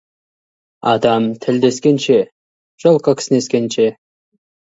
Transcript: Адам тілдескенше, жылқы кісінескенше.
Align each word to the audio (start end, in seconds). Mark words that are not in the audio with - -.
Адам 0.91 1.27
тілдескенше, 1.43 2.17
жылқы 2.85 3.15
кісінескенше. 3.19 3.87